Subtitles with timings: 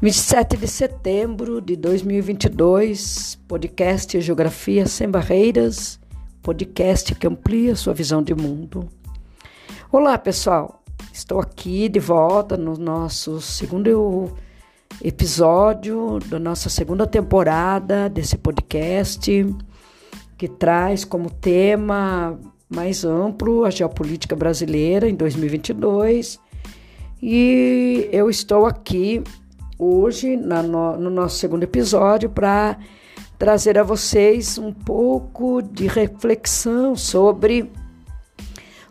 [0.00, 5.98] 27 de setembro de 2022, podcast Geografia Sem Barreiras,
[6.40, 8.88] podcast que amplia sua visão de mundo.
[9.90, 14.32] Olá, pessoal, estou aqui de volta no nosso segundo
[15.02, 19.28] episódio da nossa segunda temporada desse podcast,
[20.36, 22.38] que traz como tema
[22.70, 26.38] mais amplo a geopolítica brasileira em 2022.
[27.20, 29.24] E eu estou aqui
[29.78, 32.76] hoje no, no nosso segundo episódio para
[33.38, 37.70] trazer a vocês um pouco de reflexão sobre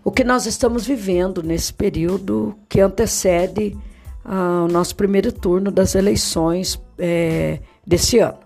[0.04, 3.77] o que nós estamos vivendo nesse período que antecede
[4.23, 8.40] ao ah, nosso primeiro turno das eleições é, desse ano.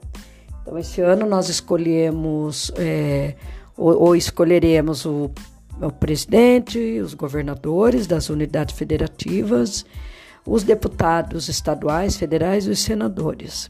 [0.61, 3.35] Então, esse ano nós escolhemos é,
[3.77, 5.31] ou, ou, escolheremos o,
[5.79, 9.85] o presidente, os governadores das unidades federativas
[10.45, 13.69] os deputados estaduais, federais e os senadores.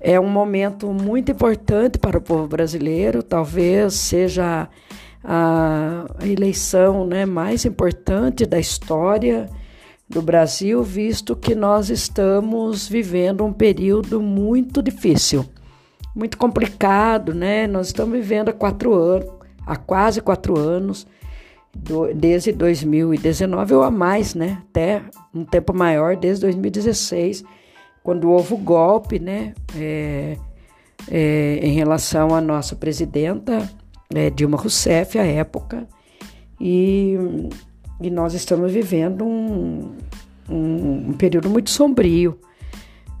[0.00, 4.68] É um momento muito importante para o povo brasileiro, talvez seja
[5.22, 9.48] a eleição né, mais importante da história
[10.08, 15.44] do Brasil, visto que nós estamos vivendo um período muito difícil,
[16.16, 17.68] muito complicado, né?
[17.68, 19.30] Nós estamos vivendo há quatro anos,
[19.64, 21.06] há quase quatro anos,
[22.14, 24.62] desde 2019 ou a mais, né?
[24.68, 25.02] Até
[25.34, 27.44] um tempo maior, desde 2016,
[28.02, 29.54] quando houve o golpe, né?
[29.76, 30.36] É,
[31.10, 33.68] é, em relação à nossa presidenta
[34.14, 35.86] é, Dilma Rousseff, à época,
[36.60, 37.16] e,
[38.00, 39.96] e nós estamos vivendo um,
[40.48, 42.38] um, um período muito sombrio.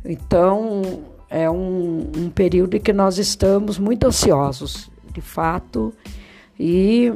[0.04, 0.82] Então,
[1.28, 5.94] é um, um período em que nós estamos muito ansiosos, de fato,
[6.62, 7.10] e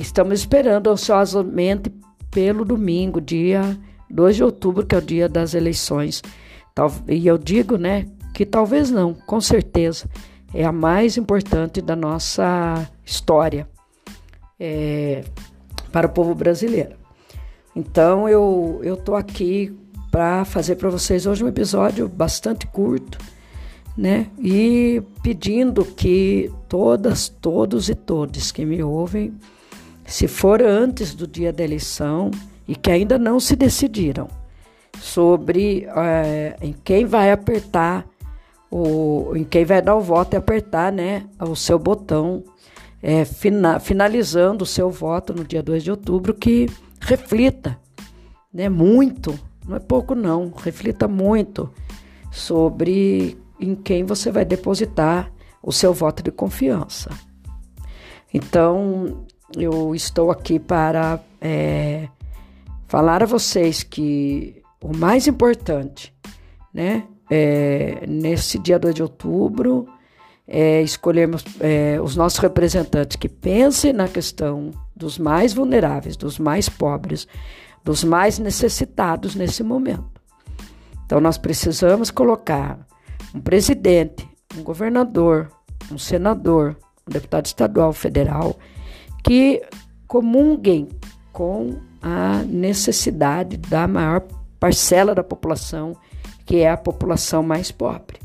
[0.00, 1.92] estamos esperando ansiosamente
[2.30, 6.22] pelo domingo, dia 2 de outubro, que é o dia das eleições.
[7.06, 10.08] E eu digo, né, que talvez não, com certeza,
[10.54, 13.68] é a mais importante da nossa história
[14.58, 15.22] é,
[15.92, 16.96] para o povo brasileiro.
[17.74, 19.76] Então eu tô aqui
[20.10, 23.18] para fazer para vocês hoje um episódio bastante curto
[23.96, 24.26] né?
[24.38, 29.32] E pedindo que todas, todos e todos que me ouvem,
[30.04, 32.30] se for antes do dia da eleição
[32.68, 34.28] e que ainda não se decidiram
[35.00, 38.06] sobre é, em quem vai apertar
[38.70, 42.42] o, em quem vai dar o voto e apertar, né, o seu botão,
[43.02, 46.68] é, fina, finalizando o seu voto no dia 2 de outubro, que
[47.00, 47.78] reflita,
[48.52, 51.70] né, muito, não é pouco não, reflita muito
[52.30, 57.10] sobre em quem você vai depositar o seu voto de confiança.
[58.32, 62.08] Então, eu estou aqui para é,
[62.86, 66.14] falar a vocês que o mais importante,
[66.72, 69.88] né, é, nesse dia 2 de outubro,
[70.46, 76.68] é escolhermos é, os nossos representantes que pensem na questão dos mais vulneráveis, dos mais
[76.68, 77.26] pobres,
[77.82, 80.20] dos mais necessitados nesse momento.
[81.04, 82.78] Então, nós precisamos colocar
[83.36, 84.26] um presidente,
[84.56, 85.52] um governador,
[85.92, 86.74] um senador,
[87.06, 88.56] um deputado estadual, federal,
[89.22, 89.62] que
[90.08, 90.88] comunguem
[91.32, 94.22] com a necessidade da maior
[94.58, 95.94] parcela da população,
[96.46, 98.18] que é a população mais pobre.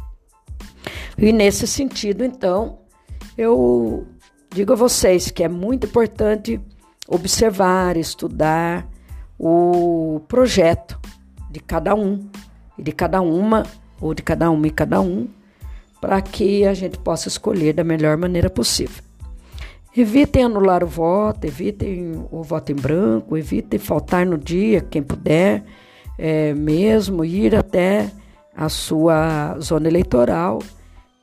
[1.18, 2.80] E nesse sentido, então,
[3.38, 4.08] eu
[4.50, 6.60] digo a vocês que é muito importante
[7.06, 8.88] observar, estudar
[9.38, 10.98] o projeto
[11.50, 12.30] de cada um
[12.78, 13.64] e de cada uma
[14.02, 15.28] ou de cada uma e cada um,
[16.02, 19.04] para que a gente possa escolher da melhor maneira possível.
[19.96, 25.64] Evitem anular o voto, evitem o voto em branco, evitem faltar no dia, quem puder,
[26.18, 28.10] é, mesmo ir até
[28.56, 30.60] a sua zona eleitoral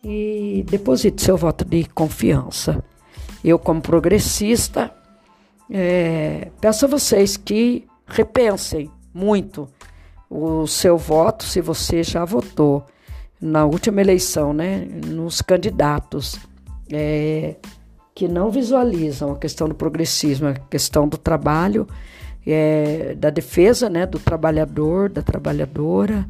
[0.05, 2.85] e deposite seu voto de confiança.
[3.43, 4.93] Eu, como progressista,
[5.71, 9.69] é, peço a vocês que repensem muito
[10.31, 12.85] o seu voto, se você já votou
[13.41, 16.39] na última eleição, né, nos candidatos
[16.93, 17.55] é,
[18.15, 21.87] que não visualizam a questão do progressismo, a questão do trabalho,
[22.47, 26.27] é, da defesa né, do trabalhador, da trabalhadora,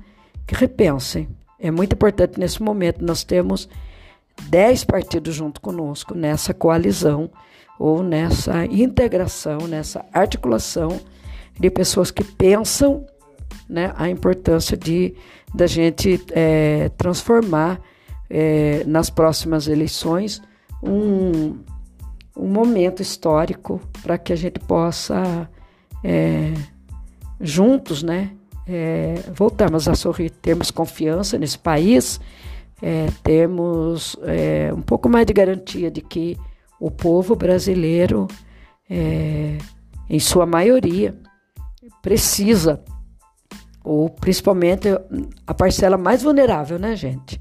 [0.47, 1.29] que repensem.
[1.59, 3.05] É muito importante nesse momento.
[3.05, 3.69] Nós temos
[4.49, 7.31] dez partidos junto conosco nessa coalizão
[7.79, 11.01] ou nessa integração, nessa articulação
[11.59, 13.07] de pessoas que pensam
[13.69, 15.15] né, a importância de
[15.55, 17.81] da gente é, transformar
[18.29, 20.43] é, nas próximas eleições
[20.83, 21.59] um,
[22.37, 25.49] um momento histórico para que a gente possa
[26.05, 26.53] é,
[27.41, 28.31] juntos, né,
[28.67, 32.21] é, voltamos a sorrir, termos confiança nesse país,
[32.81, 36.37] é, temos é, um pouco mais de garantia de que
[36.79, 38.29] o povo brasileiro,
[40.09, 41.19] em sua maioria,
[42.01, 42.83] precisa,
[43.83, 44.89] ou principalmente
[45.47, 47.41] a parcela mais vulnerável, né, gente?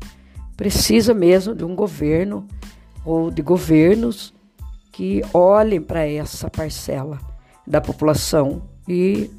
[0.55, 2.47] Precisa mesmo de um governo
[3.05, 4.33] ou de governos
[4.91, 7.19] que olhem para essa parcela
[7.65, 8.63] da população.
[8.87, 9.29] E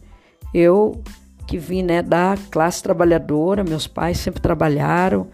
[0.54, 1.02] eu
[1.46, 5.28] que vim né, da classe trabalhadora, meus pais sempre trabalharam,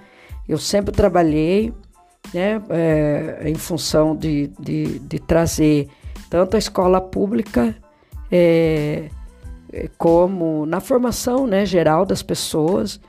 [0.48, 1.74] eu sempre trabalhei
[2.32, 5.88] né, é, em função de, de, de, trazer
[6.30, 7.74] tanto a escola pública
[8.30, 9.08] é,
[9.96, 13.00] como na formação né, geral das pessoas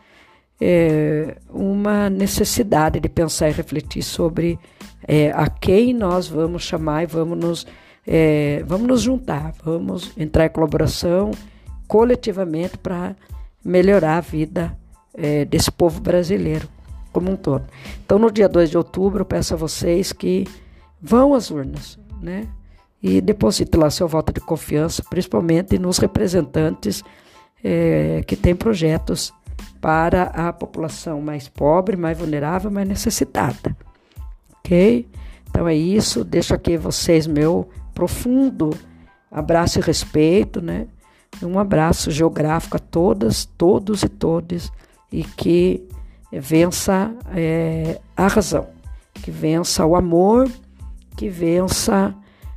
[0.60, 4.58] é, uma necessidade de pensar e refletir sobre
[5.08, 7.68] é, a quem nós vamos chamar e vamos nos,
[8.08, 11.32] é, vamos nos juntar, vamos entrar em colaboração
[11.88, 13.16] coletivamente para
[13.64, 14.78] melhorar a vida
[15.14, 16.68] é, desse povo brasileiro
[17.12, 17.64] como um todo.
[18.06, 20.46] Então, no dia 2 de outubro, eu peço a vocês que
[21.02, 22.48] vão às urnas, né?
[23.02, 27.04] E depositem lá seu voto de confiança, principalmente nos representantes
[27.64, 29.34] é, que têm projetos
[29.80, 33.76] para a população mais pobre, mais vulnerável, mais necessitada.
[34.60, 35.08] Ok?
[35.50, 36.24] Então é isso.
[36.24, 38.72] Deixo aqui vocês meu profundo
[39.32, 40.88] abraço e respeito, né?
[41.44, 44.72] Um abraço geográfico a todas, todos e todas,
[45.12, 45.86] e que
[46.32, 48.68] vença é, a razão,
[49.14, 50.50] que vença o amor,
[51.18, 52.16] que vença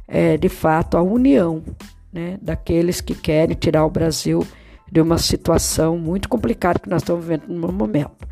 [0.09, 1.63] é, de fato a união
[2.11, 4.45] né, daqueles que querem tirar o Brasil
[4.91, 8.27] de uma situação muito complicada que nós estamos vivendo no momento.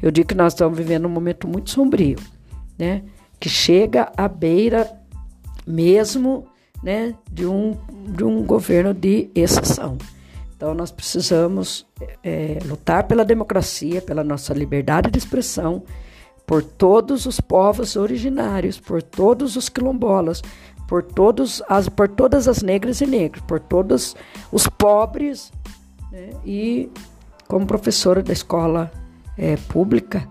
[0.00, 2.18] Eu digo que nós estamos vivendo um momento muito sombrio,
[2.78, 3.02] né,
[3.40, 4.88] que chega à beira
[5.66, 6.46] mesmo
[6.82, 7.76] né, de, um,
[8.08, 9.96] de um governo de exceção.
[10.56, 11.86] Então, nós precisamos
[12.22, 15.82] é, lutar pela democracia, pela nossa liberdade de expressão,
[16.46, 20.42] por todos os povos originários, por todos os quilombolas,
[20.88, 24.16] por, todos as, por todas as negras e negros, por todos
[24.50, 25.52] os pobres.
[26.10, 26.30] Né?
[26.44, 26.90] E,
[27.48, 28.90] como professora da escola
[29.36, 30.28] é, pública,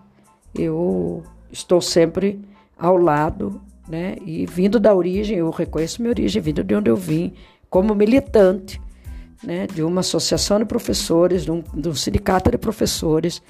[0.54, 2.40] eu estou sempre
[2.78, 3.62] ao lado
[3.92, 4.16] né?
[4.26, 7.34] E vindo da origem, eu reconheço minha origem, vindo de onde eu vim,
[7.70, 8.82] como militante,
[9.44, 9.68] né?
[9.68, 13.42] De uma associação de professores, de um, de um sindicato de professores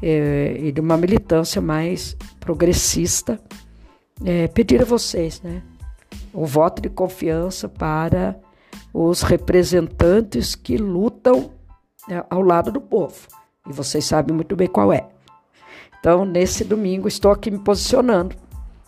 [0.00, 3.40] é, e de uma militância mais progressista,
[4.24, 5.60] é, pedir a vocês, né?
[6.32, 8.38] O voto de confiança para
[8.92, 11.50] os representantes que lutam
[12.08, 13.26] né, ao lado do povo.
[13.68, 15.08] E vocês sabem muito bem qual é.
[15.98, 18.34] Então, nesse domingo, estou aqui me posicionando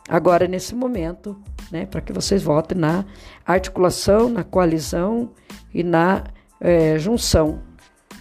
[0.09, 1.41] agora nesse momento,
[1.71, 3.05] né, para que vocês votem na
[3.47, 5.31] articulação, na coalizão
[5.73, 6.25] e na
[6.61, 7.61] é, junção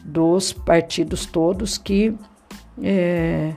[0.04, 2.16] dos partidos todos que
[2.82, 3.54] é,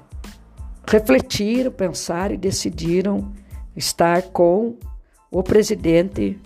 [0.86, 3.32] refletiram, pensaram e decidiram
[3.76, 4.76] estar com
[5.34, 6.38] o presidente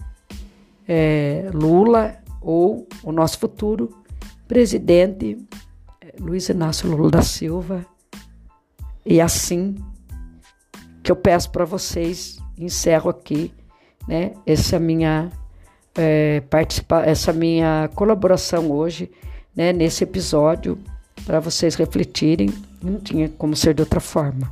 [0.88, 3.94] é, Lula ou o nosso futuro
[4.48, 5.36] presidente
[6.00, 7.84] é, Luiz Inácio Lula da Silva.
[9.04, 9.76] E assim
[11.02, 13.52] que eu peço para vocês, encerro aqui,
[14.06, 14.32] né?
[14.46, 15.30] Essa minha
[15.94, 19.10] é, participa essa minha colaboração hoje,
[19.54, 19.70] né?
[19.70, 20.78] Nesse episódio
[21.26, 22.48] para vocês refletirem.
[22.82, 24.50] Não tinha como ser de outra forma.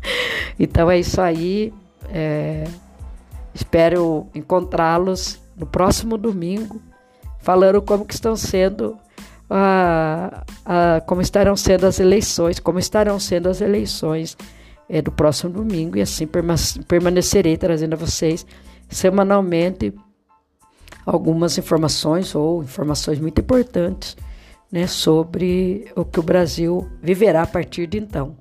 [0.58, 1.70] então é isso aí.
[2.08, 2.64] É,
[3.54, 6.80] espero encontrá-los no próximo domingo,
[7.38, 8.98] falando como que estão sendo
[9.48, 14.36] a, a, como estarão sendo as eleições, como estarão sendo as eleições
[14.88, 16.26] é, do próximo domingo e assim
[16.88, 18.44] permanecerei trazendo a vocês
[18.88, 19.92] semanalmente
[21.06, 24.16] algumas informações ou informações muito importantes
[24.70, 28.36] né, sobre o que o Brasil viverá a partir de então,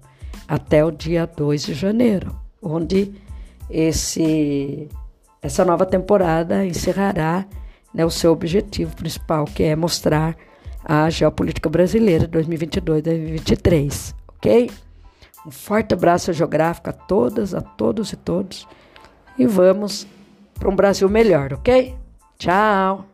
[0.47, 3.13] até o dia 2 de janeiro, onde
[3.69, 4.89] esse,
[5.43, 7.45] essa nova temporada encerrará
[7.93, 10.35] né, o seu objetivo principal, que é mostrar
[10.83, 14.71] a geopolítica brasileira 2022-2023, ok?
[15.45, 18.65] Um forte abraço geográfico a todas, a todos e todos.
[19.37, 20.07] E vamos
[20.57, 21.93] para um Brasil melhor, ok?
[22.37, 23.12] Tchau!